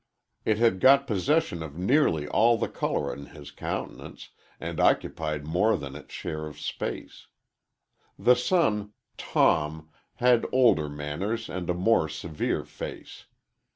[0.45, 5.77] It had got possession of nearly all the color in his countenance, and occupied more
[5.77, 7.27] than its share of space.
[8.17, 13.25] The son, "Tom," had older manners and a more severe face.